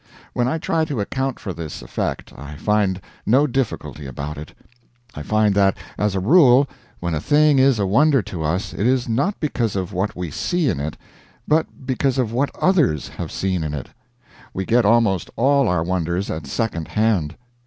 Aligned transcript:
When 0.33 0.47
I 0.47 0.57
try 0.57 0.83
to 0.85 0.99
account 0.99 1.39
for 1.39 1.53
this 1.53 1.83
effect 1.83 2.33
I 2.35 2.55
find 2.55 2.99
no 3.23 3.45
difficulty 3.45 4.07
about 4.07 4.35
it. 4.35 4.51
I 5.13 5.21
find 5.21 5.53
that, 5.53 5.77
as 5.95 6.15
a 6.15 6.19
rule, 6.19 6.67
when 6.99 7.13
a 7.13 7.21
thing 7.21 7.59
is 7.59 7.77
a 7.77 7.85
wonder 7.85 8.23
to 8.23 8.41
us 8.43 8.73
it 8.73 8.87
is 8.87 9.07
not 9.07 9.39
because 9.39 9.75
of 9.75 9.93
what 9.93 10.15
we 10.15 10.31
see 10.31 10.69
in 10.69 10.79
it, 10.79 10.97
but 11.47 11.85
because 11.85 12.17
of 12.17 12.33
what 12.33 12.49
others 12.57 13.09
have 13.09 13.31
seen 13.31 13.63
in 13.63 13.75
it. 13.75 13.89
We 14.55 14.65
get 14.65 14.85
almost 14.85 15.29
all 15.35 15.67
our 15.67 15.83
wonders 15.83 16.31
at 16.31 16.47
second 16.47 16.87
hand. 16.87 17.35